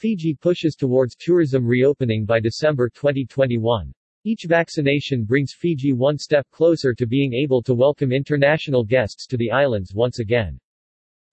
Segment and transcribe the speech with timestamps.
[0.00, 3.92] Fiji pushes towards tourism reopening by December 2021.
[4.24, 9.36] Each vaccination brings Fiji one step closer to being able to welcome international guests to
[9.36, 10.58] the islands once again.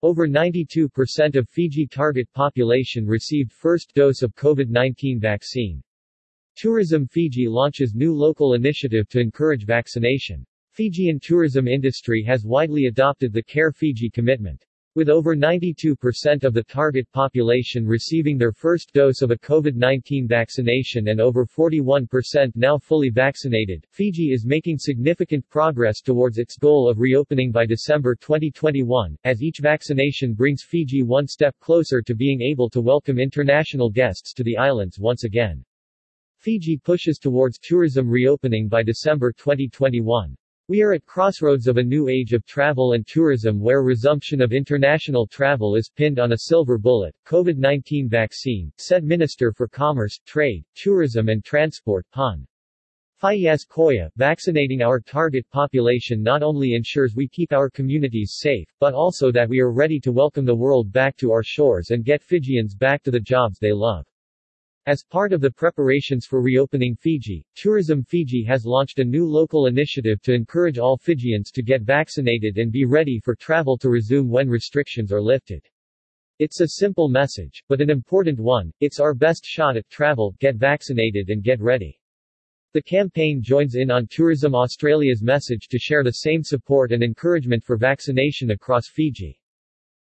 [0.04, 5.82] Over 92% of Fiji target population received first dose of COVID-19 vaccine.
[6.58, 10.46] Tourism Fiji launches new local initiative to encourage vaccination.
[10.74, 14.67] Fijian tourism industry has widely adopted the Care Fiji commitment.
[14.98, 21.10] With over 92% of the target population receiving their first dose of a COVID-19 vaccination
[21.10, 26.98] and over 41% now fully vaccinated, Fiji is making significant progress towards its goal of
[26.98, 32.68] reopening by December 2021, as each vaccination brings Fiji one step closer to being able
[32.68, 35.64] to welcome international guests to the islands once again.
[36.40, 40.36] Fiji pushes towards tourism reopening by December 2021.
[40.70, 44.52] We are at crossroads of a new age of travel and tourism where resumption of
[44.52, 50.66] international travel is pinned on a silver bullet, COVID-19 vaccine, said Minister for Commerce, Trade,
[50.76, 52.46] Tourism and Transport, Hun.
[53.24, 58.94] Faiyaz Koya, vaccinating our target population not only ensures we keep our communities safe, but
[58.94, 62.22] also that we are ready to welcome the world back to our shores and get
[62.22, 64.06] Fijians back to the jobs they love.
[64.88, 69.66] As part of the preparations for reopening Fiji, Tourism Fiji has launched a new local
[69.66, 74.30] initiative to encourage all Fijians to get vaccinated and be ready for travel to resume
[74.30, 75.62] when restrictions are lifted.
[76.40, 80.56] It's a simple message, but an important one, it's our best shot at travel, get
[80.56, 82.00] vaccinated and get ready.
[82.72, 87.62] The campaign joins in on Tourism Australia's message to share the same support and encouragement
[87.66, 89.38] for vaccination across Fiji.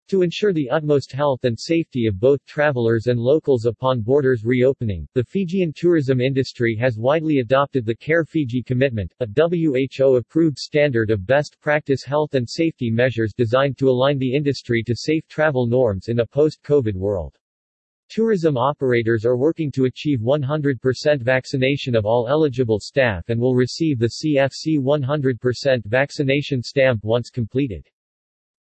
[0.08, 5.08] To ensure the utmost health and safety of both travelers and locals upon borders reopening,
[5.14, 11.25] the Fijian tourism industry has widely adopted the Care Fiji Commitment, a WHO-approved standard of
[11.25, 16.08] best practice health and safety measures designed to align the industry to safe travel norms
[16.08, 17.38] in a post-COVID world.
[18.10, 23.98] Tourism operators are working to achieve 100% vaccination of all eligible staff and will receive
[23.98, 27.88] the CFC 100% vaccination stamp once completed.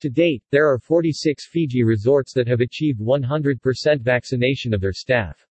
[0.00, 5.46] To date, there are 46 Fiji resorts that have achieved 100% vaccination of their staff.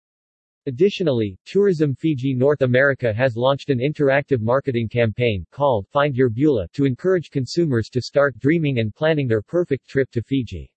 [0.67, 6.69] Additionally, Tourism Fiji North America has launched an interactive marketing campaign called Find Your Bula
[6.75, 10.71] to encourage consumers to start dreaming and planning their perfect trip to Fiji.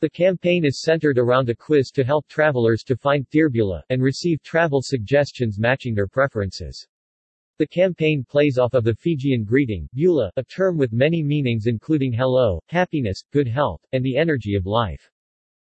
[0.00, 4.42] The campaign is centered around a quiz to help travelers to find Bula and receive
[4.42, 6.88] travel suggestions matching their preferences.
[7.62, 12.12] The campaign plays off of the Fijian greeting, Bula, a term with many meanings including
[12.12, 15.11] hello, happiness, good health, and the energy of life.